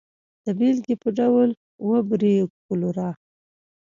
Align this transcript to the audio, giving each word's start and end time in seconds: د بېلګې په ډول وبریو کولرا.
د 0.45 0.47
بېلګې 0.57 0.95
په 1.01 1.09
ډول 1.19 1.49
وبریو 1.89 2.47
کولرا. 2.65 3.09